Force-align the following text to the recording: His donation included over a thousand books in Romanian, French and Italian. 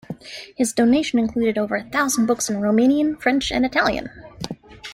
His 0.57 0.73
donation 0.73 1.19
included 1.19 1.59
over 1.59 1.75
a 1.75 1.83
thousand 1.83 2.25
books 2.25 2.49
in 2.49 2.55
Romanian, 2.59 3.21
French 3.21 3.51
and 3.51 3.63
Italian. 3.63 4.09